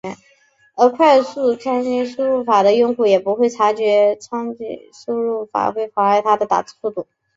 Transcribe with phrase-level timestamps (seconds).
[0.73, 7.05] 而快速仓颉输入法的用户也不会察觉仓颉输入法会妨碍他的打字速度。